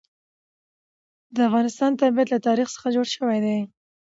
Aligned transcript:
د 1.35 1.37
افغانستان 1.47 1.91
طبیعت 2.01 2.27
له 2.31 2.39
تاریخ 2.47 2.67
څخه 2.75 2.87
جوړ 2.95 3.05
شوی 3.15 3.37
دی. 3.45 3.59